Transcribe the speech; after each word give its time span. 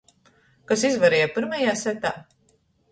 Kas 0.71 0.87
izvarēja 0.91 1.31
pyrmajā 1.37 1.79
setā? 1.87 2.17